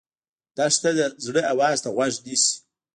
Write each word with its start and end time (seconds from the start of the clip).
دښته 0.57 0.89
د 0.97 0.99
زړه 1.25 1.41
آواز 1.53 1.77
ته 1.83 1.89
غوږ 1.95 2.13
نیسي. 2.25 2.53